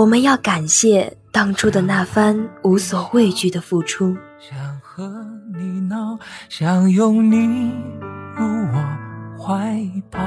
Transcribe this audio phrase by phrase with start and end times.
[0.00, 4.16] 我们要感谢当初的那番无所畏惧的付出。
[4.38, 6.18] 想和你闹，
[6.48, 7.70] 想拥你
[8.34, 8.82] 入我
[9.38, 9.78] 怀
[10.10, 10.18] 抱。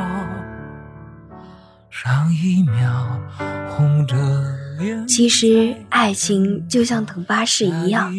[1.89, 3.19] 上一秒
[3.67, 4.15] 红着
[4.77, 8.13] 脸，其实爱情就像等巴士一样，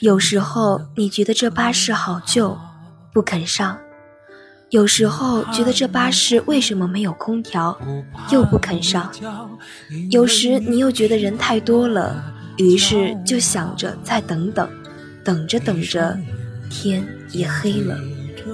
[0.00, 2.58] 有时候你觉得这巴士好旧，
[3.12, 3.78] 不肯上。
[4.70, 7.78] 有时候觉得这巴士为什么没有空调，
[8.32, 9.08] 又不肯上；
[10.10, 12.24] 有时你又觉得人太多了，
[12.56, 14.68] 于是就想着再等等，
[15.22, 16.18] 等着等着，
[16.68, 17.96] 天也黑了，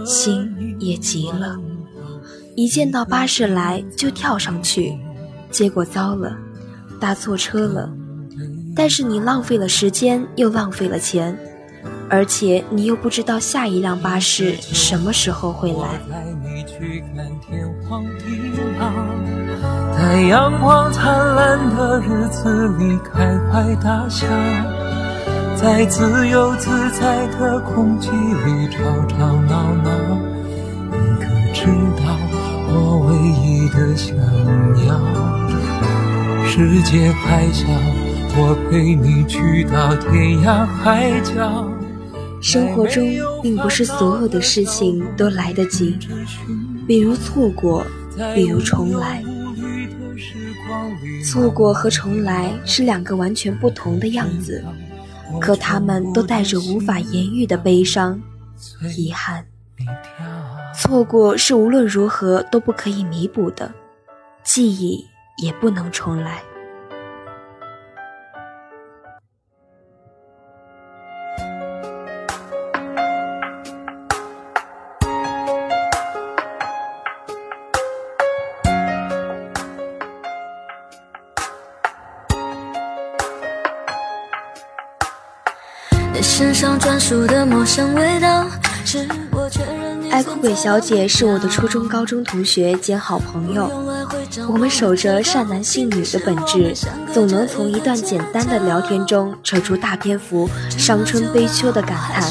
[0.05, 1.57] 心也急了，
[2.55, 4.99] 一见到巴士来就跳上去，
[5.51, 6.37] 结果糟了，
[7.01, 7.91] 搭错车了。
[8.77, 11.39] 但是你浪费了时间，又浪费了钱。
[12.11, 16.01] 而且你又不知道下一辆巴士什么时候会来。
[19.97, 24.27] 在阳光灿烂的日子里开怀大笑，
[25.55, 29.91] 在自由自在的空气里吵吵闹闹。
[30.91, 31.67] 你可知
[31.97, 32.19] 道
[32.69, 32.75] 我
[33.07, 34.17] 唯一的想
[34.87, 34.91] 要？
[36.45, 37.67] 世界还小，
[38.37, 41.69] 我陪你去到天涯海角。
[42.41, 43.07] 生活中
[43.43, 45.99] 并不是所有的事情都来得及，
[46.87, 47.85] 比如错过，
[48.35, 49.23] 比如重来。
[51.25, 54.65] 错过和重来是两个完全不同的样子，
[55.41, 58.21] 可他们都带着无法言喻的悲伤、
[58.97, 59.45] 遗憾。
[60.75, 63.73] 错过是无论如何都不可以弥补的，
[64.43, 65.05] 记忆
[65.43, 66.43] 也不能重来。
[86.61, 88.47] 上专属的陌生味道，
[88.85, 93.71] 是我确认爱哭鬼小姐是我的初中、高中同学兼好朋友。
[94.47, 96.75] 我们守着善男信女的本质，
[97.15, 102.31] 总能从一段简单的聊天中扯出大篇幅伤春悲秋的感叹。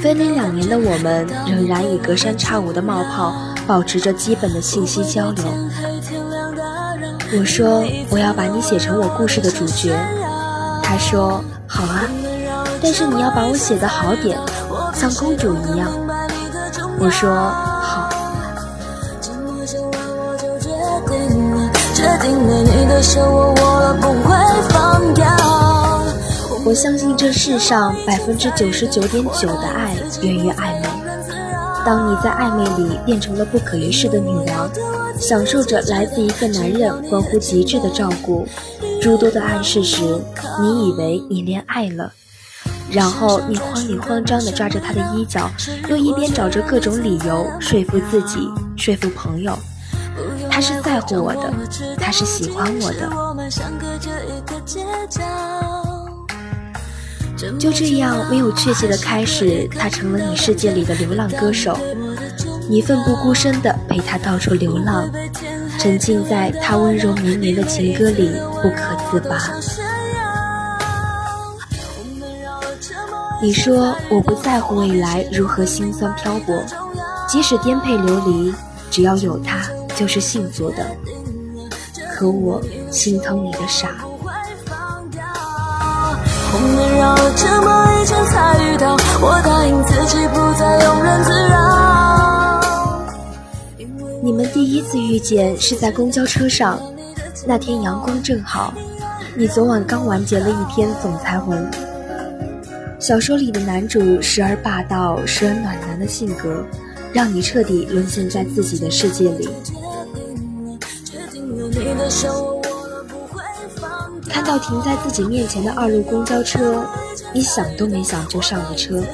[0.00, 3.34] 分离两年的我们，仍然以隔三差五的冒泡
[3.66, 5.44] 保持着基本的信息交流。
[7.36, 9.92] 我说我要把你写成我故事的主角，
[10.84, 12.04] 他说好啊。
[12.84, 14.38] 但是你要把我写的好点，
[14.92, 15.88] 像公主一样。
[17.00, 17.34] 我说
[17.80, 18.10] 好。
[26.66, 30.88] 我相信这世上百分之九十九点九的爱源于暧昧。
[31.86, 34.70] 当你在暧昧里变成了不可一世的女王，
[35.18, 38.46] 享受着来自一个男人关乎极致的照顾、
[39.00, 40.02] 诸多的暗示时，
[40.60, 42.12] 你以为你恋爱了。
[42.94, 45.50] 然后你慌里慌张地抓着他的衣角，
[45.88, 49.58] 又一边找着各种理由说服自己、说服朋友，
[50.48, 51.52] 他是在乎我的，
[51.98, 53.10] 他是喜欢我的。
[57.58, 61.76] 就这样没有确切的开始，他成了你世界里的流浪歌手，
[62.70, 65.10] 你奋不顾身地陪他到处流浪，
[65.80, 68.30] 沉浸在他温柔绵绵的情歌里
[68.62, 69.50] 不可自拔。
[73.44, 76.64] 你说我不在乎未来如何辛酸漂泊，
[77.28, 78.54] 即使颠沛流离，
[78.90, 79.60] 只要有他
[79.94, 80.76] 就是幸福的。
[82.14, 82.58] 可我
[82.90, 83.90] 心疼你的傻。
[94.22, 96.80] 你们第一次遇见是在公交车上，
[97.46, 98.72] 那天阳光正好，
[99.36, 101.70] 你昨晚刚完结了一篇总裁文。
[103.06, 106.64] 小说里的男主时而霸道，时而暖男的性格，
[107.12, 109.46] 让你彻底沦陷在自己的世界里。
[114.26, 116.82] 看到停在自己面前的二路公交车，
[117.34, 119.04] 你想都没想就上了车。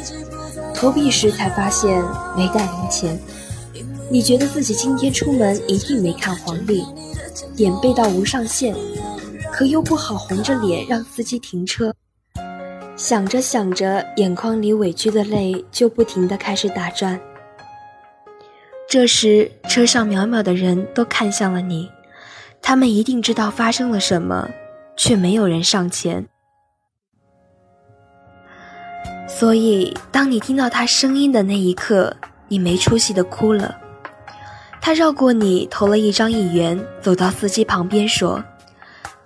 [0.73, 2.01] 投币时才发现
[2.37, 3.19] 没带零钱，
[4.09, 6.85] 你觉得自己今天出门一定没看黄历，
[7.57, 8.73] 点背到无上限，
[9.53, 11.93] 可又不好红着脸让司机停车。
[13.01, 17.19] 想着想着，眼眶里委屈的泪就不停地开始打转。
[18.87, 21.91] 这时，车上渺渺的人都看向了你，
[22.61, 24.51] 他们一定知道发生了什么，
[24.99, 26.27] 却没有人上前。
[29.27, 32.15] 所以，当你听到他声音的那一刻，
[32.49, 33.81] 你没出息的哭了。
[34.79, 38.45] 他绕过你，投了一张一元，走到司机旁边说：“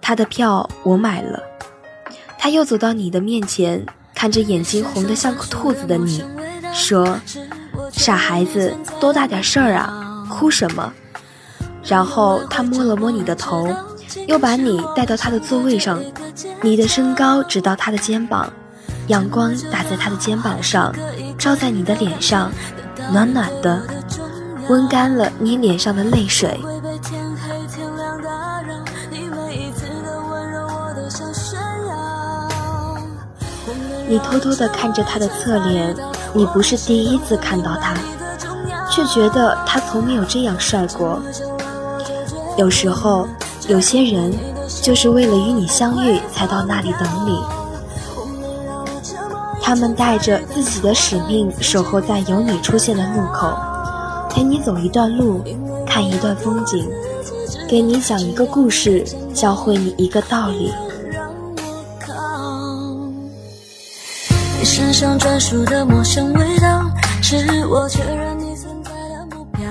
[0.01, 1.43] 他的票我买了。
[2.45, 3.83] 他又走到你的面前，
[4.15, 6.23] 看着眼睛红得像个兔子的你，
[6.75, 7.19] 说
[7.91, 10.93] ：“傻孩子，多大点事儿啊，哭什么？”
[11.83, 13.75] 然后他摸了摸你的头，
[14.27, 15.99] 又把你带到他的座位上。
[16.61, 18.53] 你的身高直到他的肩膀，
[19.07, 20.95] 阳光打在他的肩膀上，
[21.39, 22.53] 照在你的脸上，
[23.11, 23.83] 暖暖的，
[24.69, 26.61] 温干了你脸上的泪水。
[34.07, 35.95] 你偷偷地看着他的侧脸，
[36.33, 37.95] 你不是第一次看到他，
[38.91, 41.21] 却觉得他从没有这样帅过。
[42.57, 43.27] 有时候，
[43.67, 44.33] 有些人
[44.83, 47.41] 就是为了与你相遇才到那里等你，
[49.63, 53.57] 他们带着自己的使命，守候在有你出现的路口，
[54.29, 55.43] 陪你走一段路，
[55.87, 56.87] 看一段风景，
[57.69, 60.71] 给你讲一个故事，教会你一个道理。
[64.65, 66.91] 身上专属的陌生味道，
[67.23, 69.63] 是我确认你存在的目标。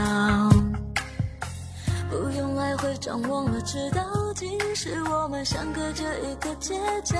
[2.09, 4.01] 不用来回张望了，知道
[4.35, 7.17] 即使我们相隔着一个街角。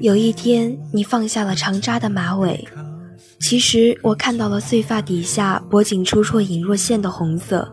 [0.00, 2.66] 有一天，你放下了长扎的马尾，
[3.40, 7.72] 其实我看到了碎发底下脖颈处若隐若现的红色。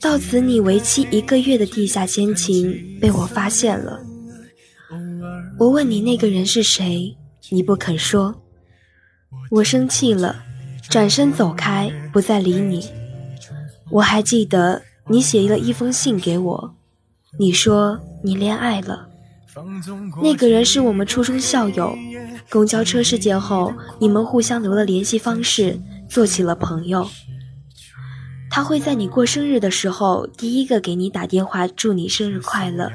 [0.00, 4.00] 到此，你为期一个月的地下奸情被我发现了。
[5.58, 7.16] 我问你那个人是谁，
[7.50, 8.42] 你不肯说。
[9.50, 10.42] 我生气了，
[10.88, 12.88] 转身走开，不再理你。
[13.90, 16.74] 我还记得你写了一封信给我，
[17.36, 19.08] 你说你恋爱了。
[20.22, 21.96] 那个人是我们初中校友，
[22.48, 27.08] 公交车事件后，你们互相留了联系方式，做起了朋友。
[28.50, 32.90] 他会在你过生日的时候第一个给你打电话祝你生日快乐，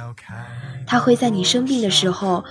[0.87, 2.43] 他会在你生病的时候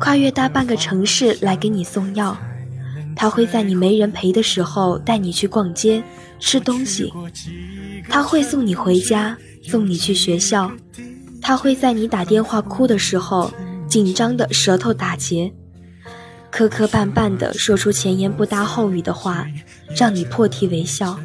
[0.00, 2.36] 跨越大半个城市来给你送药，
[3.16, 6.02] 他会在你没人陪的时候带你去逛街
[6.38, 7.10] 吃东西，
[8.08, 10.70] 他会送你回家，送你去学校。
[11.42, 13.52] 他会在你打电话哭的时候，
[13.88, 15.52] 紧张的舌头打结，
[16.50, 19.44] 磕磕绊绊的说出前言不搭后语的话，
[19.96, 21.18] 让你破涕为笑。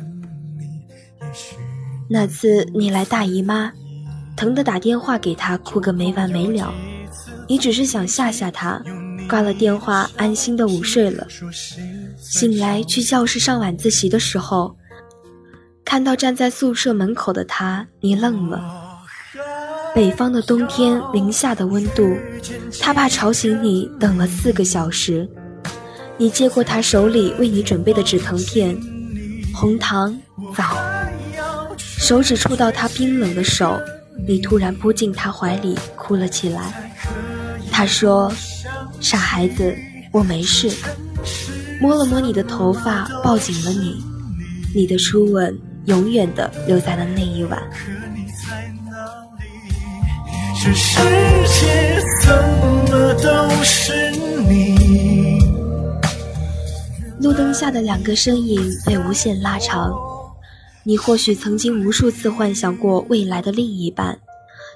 [2.09, 3.71] 那次你来大姨妈，
[4.35, 6.73] 疼的打电话给他哭个没完没了，
[7.47, 8.81] 你只是想吓吓他，
[9.29, 11.27] 挂了电话安心的午睡了。
[12.17, 14.75] 醒来去教室上晚自习的时候，
[15.85, 18.87] 看到站在宿舍门口的他，你愣了。
[19.97, 22.15] 北方的冬天，零下的温度，
[22.79, 25.27] 他怕吵醒你，等了四个小时。
[26.17, 28.77] 你接过他手里为你准备的止疼片、
[29.51, 30.15] 红糖、
[30.55, 30.77] 枣，
[31.79, 33.75] 手指触到他冰冷的手，
[34.27, 36.91] 你突然扑进他怀里，哭了起来。
[37.72, 38.31] 他说
[39.01, 39.75] ：“傻孩子，
[40.12, 40.69] 我没事。”
[41.81, 43.95] 摸了摸你的头发，抱紧了你。
[44.75, 47.60] 你的初吻，永远的留在了那一晚。
[50.67, 51.00] 这世
[51.62, 52.36] 界怎
[52.91, 55.39] 么都是你。
[57.21, 59.93] 路灯下的两个身影被无限拉长。
[60.83, 64.19] 你或许曾经无数次幻想过未来的另一半，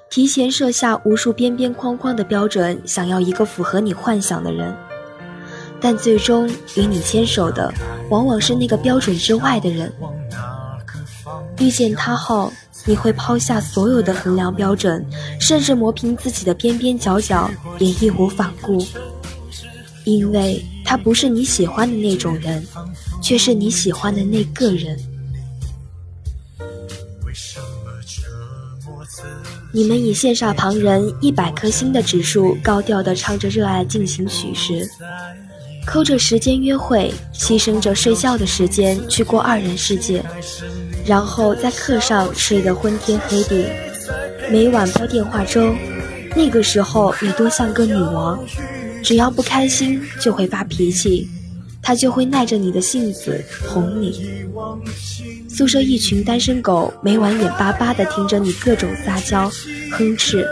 [0.10, 4.74] 提前设下无数边边框框的标准，想要一个符合你幻想的人。
[5.82, 7.70] 但最终与你牵手的，
[8.10, 9.92] 往往是那个标准之外的人。
[11.60, 12.50] 遇见他后。
[12.86, 15.06] 你会抛下所有的衡量标准，
[15.40, 18.86] 甚至磨平自己的边边角角，也义无反顾，
[20.04, 22.66] 因为他不是你喜欢的那种人，
[23.22, 25.00] 却是你喜欢的那个人。
[29.74, 34.90] 你们以羡煞旁人一百颗星的指数，高调的唱着热爱进行曲时，
[35.86, 40.24] 抠着时间约会，牺牲着睡觉的时间去过二人世界。
[41.06, 43.66] 然后在课上睡得昏天黑地，
[44.50, 45.74] 每晚煲电话粥。
[46.36, 48.40] 那个时候你多像个女王，
[49.04, 51.28] 只要不开心就会发脾气，
[51.82, 54.46] 他就会耐着你的性子哄你。
[55.50, 59.52] 宿舍一群单身狗，每晚眼巴巴地听着你各种撒娇、
[59.92, 60.48] 哼斥，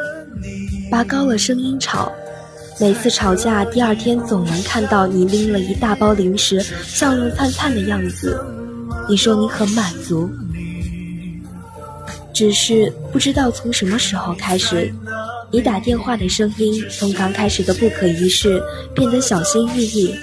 [0.91, 2.12] 拔高了声音吵，
[2.82, 8.38] 每次吵架，第二天总能看到你拎了一大包零食，笑容灿灿的样子。
[9.08, 10.29] 你说你很满足，
[12.34, 14.93] 只是不知道从什么时候开始，
[15.51, 18.62] 你打电话的声音从刚开始的不可一世
[18.93, 20.15] 变得小心翼翼，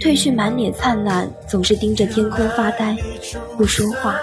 [0.00, 2.96] 褪去满脸灿烂，总是盯着天空发呆，
[3.56, 4.16] 不说话。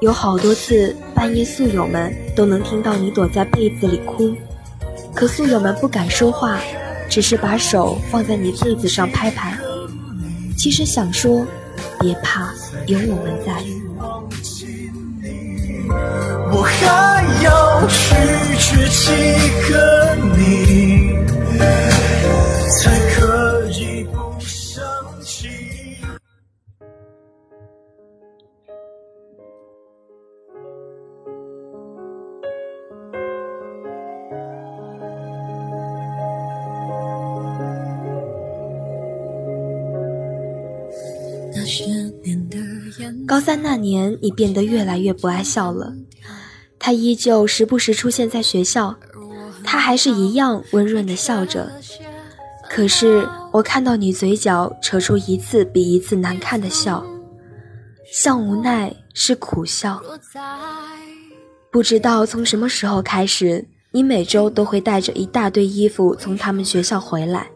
[0.00, 4.34] 有好多次半夜，宿友们都能听到你躲在被子里哭。
[5.14, 6.60] 可宿友们不敢说话，
[7.08, 9.58] 只是把手放在你被子上拍拍。
[10.56, 11.44] 其实想说，
[12.00, 12.52] 别怕，
[12.86, 13.52] 有我们在。
[16.50, 17.96] 我还要去
[18.58, 19.06] 去几
[19.70, 19.72] 个
[20.36, 21.16] 你，
[43.26, 45.92] 高三那年，你变得越来越不爱笑了。
[46.78, 48.94] 他依旧时不时出现在学校，
[49.64, 51.70] 他还是一样温润的笑着。
[52.70, 57.04] 可是我看到你嘴角扯出一次比一次难看的笑，
[58.12, 60.00] 像无奈，是苦笑。
[61.70, 67.50] 不知道从什么时候开始，你每周都会带着一大堆衣服从他们学校回来，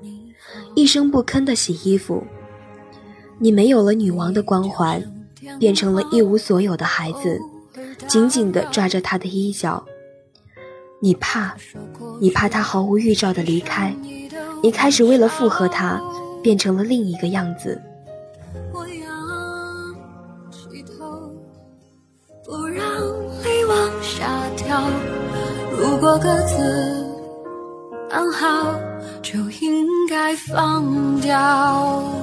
[0.75, 2.23] 一声不吭的洗衣服。
[3.43, 5.03] 你没有了女王的光环。
[5.59, 7.41] 变成了一无所有的孩子，
[8.07, 9.85] 紧紧地抓着他的衣角。
[11.01, 11.57] 你怕，
[12.21, 13.93] 你怕他毫无预兆的离开，
[14.63, 16.01] 你开始为了附和他，
[16.45, 17.83] 变成了另一个样子。
[22.45, 22.87] 不让
[23.43, 24.81] 泪往下掉
[25.77, 27.05] 如果各自
[28.11, 28.79] 安好，
[29.23, 32.22] 就应该放掉。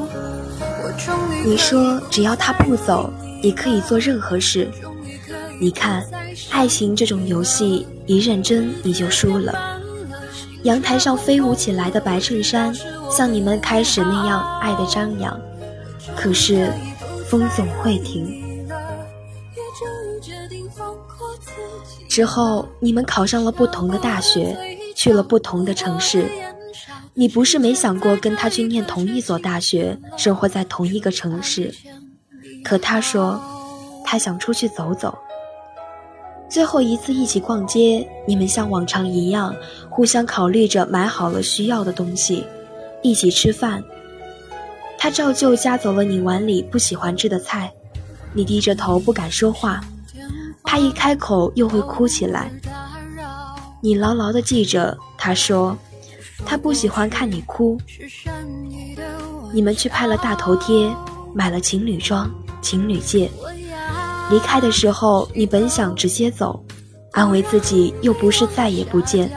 [1.46, 3.12] 你说只要他不走，
[3.42, 4.70] 你可以做任何事。
[5.60, 6.06] 你看，
[6.52, 9.80] 爱情这种游戏，一认真你就输了。
[10.64, 12.74] 阳台上飞舞起来的白衬衫，
[13.10, 15.40] 像你们开始那样爱的张扬。
[16.16, 16.72] 可是，
[17.28, 18.68] 风总会停。
[22.10, 24.58] 之后，你们考上了不同的大学，
[24.96, 26.26] 去了不同的城市。
[27.14, 31.74] 你不是没想过跟他去念同一所大学，生活在同一个城市，
[32.64, 33.42] 可他说
[34.06, 35.18] 他想出去走走。
[36.50, 39.56] 最后一次一起逛街，你们像往常一样，
[39.90, 42.46] 互相考虑着买好了需要的东西，
[43.04, 43.84] 一起吃饭。
[44.98, 47.72] 他照旧夹走了你碗里不喜欢吃的菜，
[48.34, 49.80] 你低着头不敢说话，
[50.64, 52.52] 怕一开口又会哭起来。
[53.82, 55.78] 你牢牢地记着，他说。
[56.46, 57.80] 他不喜欢看你哭。
[59.52, 60.94] 你们去拍了大头贴，
[61.34, 62.30] 买了情侣装、
[62.62, 63.30] 情侣戒。
[64.30, 66.64] 离开的时候，你本想直接走，
[67.14, 69.32] 安慰自己又不是再也不见，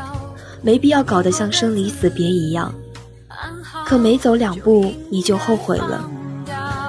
[0.61, 2.73] 没必要搞得像生离死别一样。
[3.87, 6.09] 可没走两步，你就后悔了。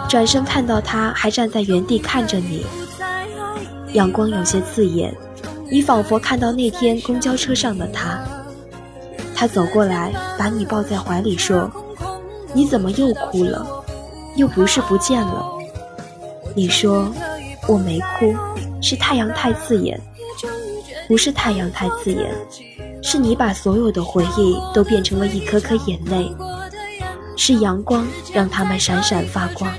[0.09, 2.65] 转身看到他还站在原地看着你，
[3.93, 5.15] 阳光有些刺眼，
[5.71, 8.19] 你仿佛看到那天公交车上的他。
[9.43, 11.69] 他走过来，把你抱在怀里，说
[12.55, 13.67] ：“你怎么又哭了？
[14.37, 15.45] 又不是不见了。”
[16.55, 17.13] 你说
[17.67, 18.33] ：“我没哭，
[18.81, 19.99] 是太阳太刺眼。”
[21.09, 22.33] 不是太阳太刺眼，
[23.01, 26.33] 是你把所有的回忆都变成了一颗颗眼泪。
[27.35, 29.69] 是阳光让它们闪闪发光。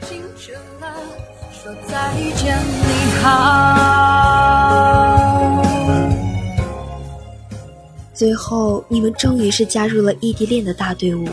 [8.14, 11.28] 最后，你们终于是加入了异地恋的大队伍。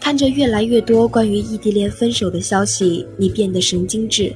[0.00, 4.34] 看着越来越多关于异地恋分手的消息，你变得神经质。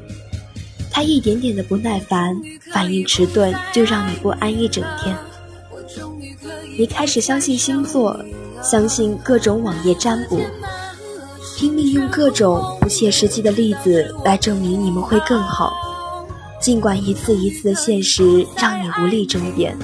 [0.90, 2.34] 他一点点的不耐烦，
[2.72, 5.14] 反应迟钝，就让你不安一整天。
[6.78, 8.18] 你开始相信星座，
[8.62, 10.40] 相信各种网页占卜，
[11.56, 15.72] 拼命用各种不切实际的例子来证明你们会更好。
[16.60, 19.76] 尽管一次一次的现实让你无力争辩。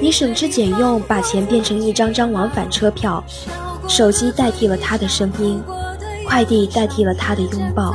[0.00, 3.22] 你省吃俭用，把钱变成一张张往返车票，
[3.88, 5.62] 手机代替了他的声音，
[6.26, 7.94] 快递代替了他的拥抱。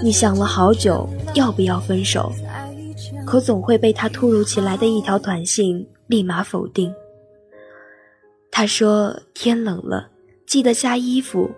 [0.00, 2.32] 你想了好久，要不要分手？
[3.26, 6.94] 可总会被他突如其来的一条短信立马否定。
[8.50, 10.08] 他说天冷了，
[10.46, 11.50] 记得加衣服。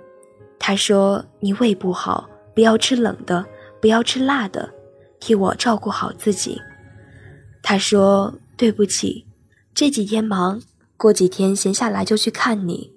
[0.59, 3.45] 他说你胃不好，不要吃冷的，
[3.81, 4.69] 不要吃辣的，
[5.21, 6.59] 替我照顾好自己。
[7.63, 8.33] 他说。
[8.61, 9.25] 对不起，
[9.73, 10.61] 这几天忙，
[10.99, 12.93] 过几天闲下来就去看你。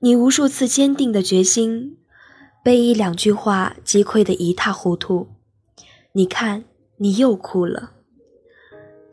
[0.00, 1.98] 你无数次坚定的决心，
[2.64, 5.28] 被一两句话击溃得一塌糊涂。
[6.14, 6.64] 你看，
[6.96, 7.92] 你又哭了，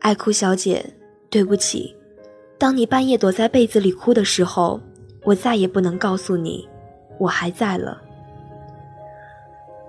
[0.00, 0.94] 爱哭小姐，
[1.30, 1.94] 对不起。
[2.58, 4.80] 当你半夜躲在被子里哭的时候，
[5.22, 6.68] 我再也不能告诉你，
[7.20, 8.02] 我还在了。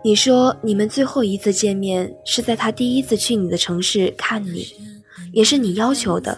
[0.04, 4.68] 你说你们最后一次见面是在他第一次去你的城市看你，
[5.34, 6.38] 也是你要求的。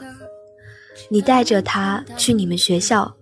[1.09, 3.15] 你带着他去你们学校，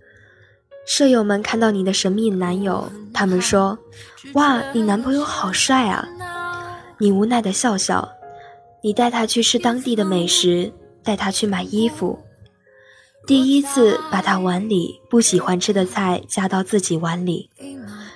[0.85, 3.77] 舍友们看到你的神秘男友，他们说
[4.35, 6.07] ：“哇，你男朋友好帅啊！”
[6.99, 8.09] 你无奈的笑笑。
[8.81, 10.71] 你带他去吃当地的美食，
[11.03, 12.19] 带他去买衣服。
[13.25, 17.49] 第一次把他碗里不喜欢吃的菜夹到自己碗里。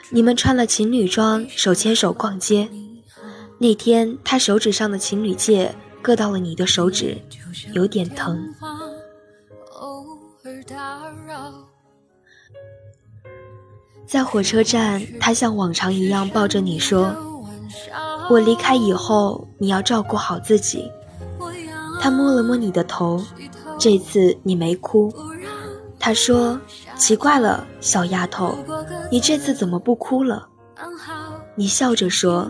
[0.10, 2.70] 你们穿了情侣装，手牵手逛街。
[3.60, 5.74] 那天他手指上的情侣戒
[6.08, 7.18] 硌到了你的手指，
[7.74, 8.54] 有点疼。
[14.06, 17.14] 在火车站，他像往常一样抱着你说
[18.32, 20.90] ：“我离开以后，你要照顾好自己。”
[22.00, 23.22] 他摸了摸你的头，
[23.78, 25.14] 这次你没哭。
[26.00, 26.58] 他说
[26.96, 28.58] ：“奇怪了，小丫头，
[29.12, 30.48] 你这次怎么不哭了？”
[31.56, 32.50] 你笑着说：“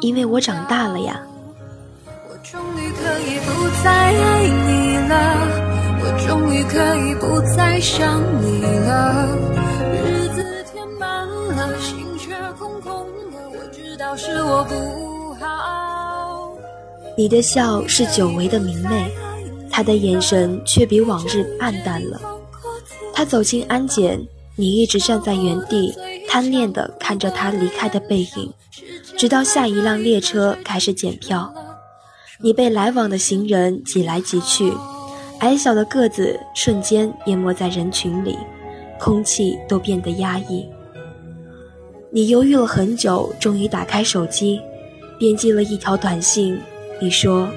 [0.00, 1.20] 因为我长大了呀。”
[3.20, 5.14] 以不再爱你了，
[6.00, 9.28] 我终于可以不再想你了，
[10.04, 13.38] 日子填满了，心却空空的。
[13.50, 16.56] 我知道是我不好。
[17.16, 19.10] 你的笑是久违的明媚，
[19.70, 22.20] 他的眼神却比往日暗淡了。
[23.12, 24.20] 他走进安检，
[24.56, 25.94] 你一直站在原地，
[26.28, 28.52] 贪恋的看着他离开的背影，
[29.16, 31.54] 直到下一辆列车开始检票，
[32.40, 34.72] 你被来往的行人挤来挤去。
[35.40, 38.36] 矮小的个子瞬间淹没在人群里，
[38.98, 40.66] 空气都变得压抑。
[42.10, 44.60] 你犹豫了很久，终于打开手机，
[45.18, 46.58] 编辑了一条短信。
[47.00, 47.48] 你说：“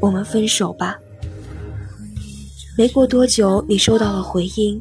[0.00, 0.96] 我们分手吧。”
[2.78, 4.80] 没过多久，你收到了回音。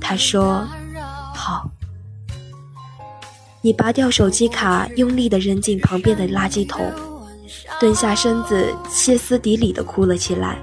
[0.00, 0.66] 他说
[1.34, 1.70] ：“好。”
[3.60, 6.90] 你拔掉手机卡，用力地扔进旁边的垃圾桶，
[7.80, 10.58] 蹲下身子，歇斯底里地哭了起来。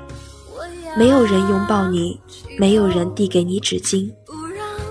[0.97, 2.19] 没有人拥抱你，
[2.57, 4.09] 没有人递给你纸巾，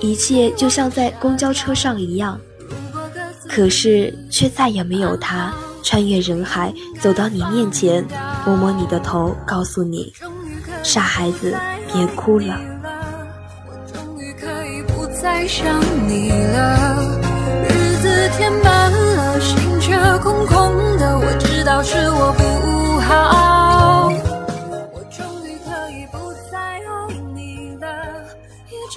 [0.01, 2.39] 一切就像在公交车上一样。
[3.49, 5.53] 可是却再也没有他
[5.83, 8.05] 穿越人海走到你面前，
[8.45, 10.13] 摸摸你的头，告诉你
[10.83, 11.57] ：“傻孩子，
[11.93, 12.59] 别哭了。”
[17.69, 18.93] 日子填满，
[20.19, 21.19] 空空的。
[21.19, 24.13] 我知道是我不好。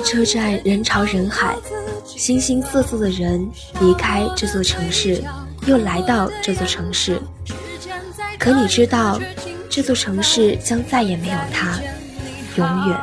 [0.06, 1.56] 车站人潮人海，
[2.06, 3.46] 形形色色的人
[3.82, 5.22] 离开这座城市，
[5.66, 7.22] 又来到这座城市。
[8.40, 9.20] 可你知道，
[9.70, 11.78] 这座城市将再也没有他，
[12.56, 12.98] 永远。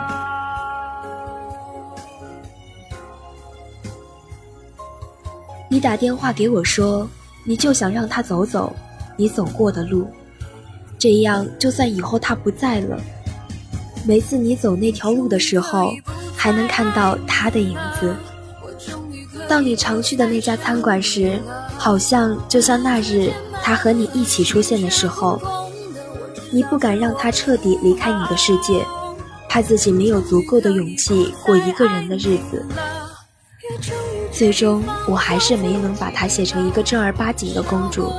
[5.68, 7.09] 你打电话给我说，
[7.44, 8.74] 你就想让他走走
[9.16, 10.09] 你走过的路，
[10.98, 12.98] 这样就算以后他不在了，
[14.07, 15.92] 每次你走那条路的时候。
[16.37, 18.14] 还能看到他的影子。
[19.48, 21.40] 到你常去的那家餐馆时，
[21.78, 25.40] 好像就像那日他和你一起出现的时候。
[26.50, 28.85] 你不敢让他彻底离开你的世界，
[29.48, 32.66] 怕自己没有足够的勇气过一个人的日子。
[34.33, 38.13] 最终，我还是没能把她写成一个正儿八经的公主。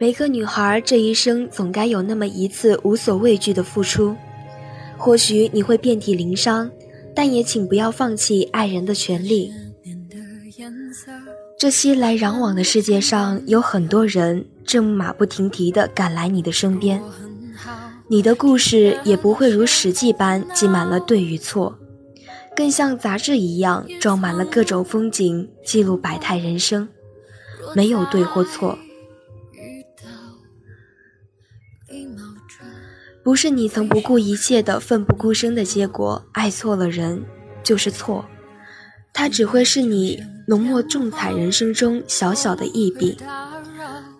[0.00, 4.16] 每个女孩这一生总该有那么一次无所畏惧的付出。
[4.96, 6.70] 或许你会遍体鳞伤，
[7.18, 9.52] 但也请不要放弃爱人的权利。
[11.58, 17.02] 这熙来攘往的世界上，有很多人正马不停蹄地赶来你的身边。
[18.06, 21.76] 你的故事也不会如史记般记满了对与错，
[22.54, 26.88] 更像杂志一样装满了各种风景，记录百态人生，
[27.74, 28.78] 没有对或错。
[33.28, 37.22] 不是你曾不顾一切的奋不顾身的结果，爱错了人
[37.62, 38.24] 就是错，
[39.12, 43.18] 它只会是你浓墨重彩人生中小小的一笔。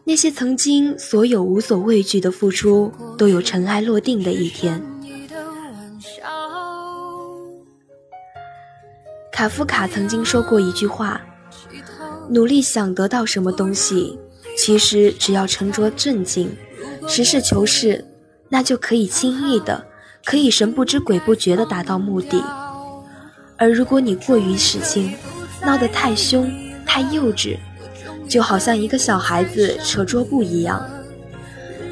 [0.04, 4.84] 那些曾经所有无所畏惧的付出，都有尘埃落定的一天。
[9.32, 11.18] 卡夫卡曾经说过一句话
[12.28, 14.18] ：“努力想得到什么东西，
[14.58, 16.54] 其实只要沉着镇静，
[17.08, 18.04] 实事求是，
[18.48, 19.84] 那就可以轻易的，
[20.24, 22.42] 可以神不知鬼不觉的达到目的。
[23.56, 25.14] 而如果你过于使劲，
[25.62, 26.50] 闹得太凶、
[26.86, 27.58] 太幼稚，
[28.28, 30.84] 就好像一个小孩子扯桌布一样，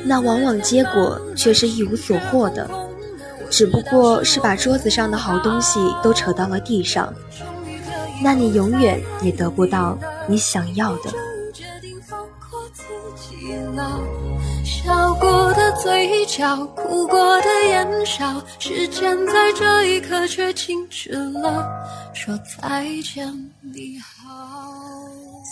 [0.05, 2.69] 那往往结果却是一无所获的。”
[3.49, 7.15] 只不过是把桌子上的好东西都扯到了地上，
[8.21, 11.13] 那你永远也得不到你想要的。
[14.87, 21.69] 笑过的嘴角，哭过的眼梢，时间在这一刻却静止了，
[22.15, 23.27] 说再见
[23.61, 25.03] 你好。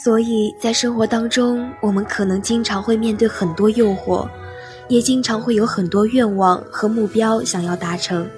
[0.05, 4.25] 所以在生活当中，我们可能经常会面对很多诱惑。
[4.87, 8.29] 也经常会有很多愿望和目标想要达成，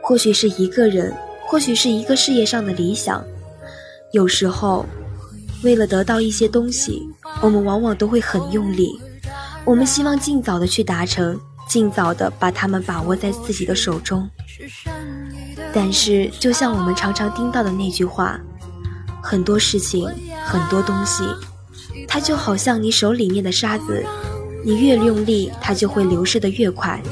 [0.00, 1.12] 或许是一个人，
[1.46, 3.24] 或许是一个事业上的理想。
[4.12, 4.86] 有时候，
[5.64, 7.02] 为了得到一些东西，
[7.40, 8.96] 我们往往都会很用力。
[9.64, 14.28] 我们希望尽早的去达成，尽早的把它们把握在自己的手中。
[15.72, 18.38] 但是，就像我们常常听到的那句话，
[19.22, 20.06] 很多事情，
[20.44, 21.24] 很多东西，
[22.06, 24.04] 它就好像你手里面的沙子。
[24.66, 27.02] 你越用力，它就会流失的越快。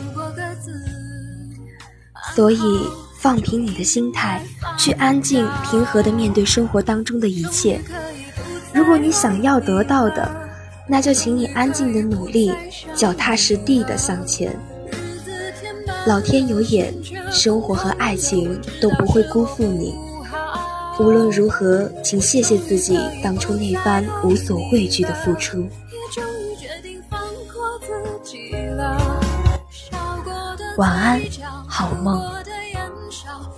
[2.34, 2.86] 所以，
[3.18, 4.42] 放平你的心态，
[4.78, 7.80] 去安静平和的面对生活当中的一切。
[8.72, 10.30] 如果你想要得到的，
[10.86, 12.52] 那就请你安静的努力，
[12.94, 14.54] 脚踏实地的向前。
[16.06, 16.92] 老天有眼，
[17.30, 19.94] 生活和爱情都不会辜负你。
[20.98, 25.66] 无论如何，请谢谢自己当初那番无所畏惧的付出。
[30.76, 31.20] 晚安，
[31.68, 32.20] 好梦。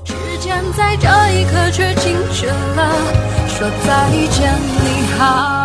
[0.04, 2.92] 时间在这一刻却静止了，
[3.48, 5.63] 说再见，你好。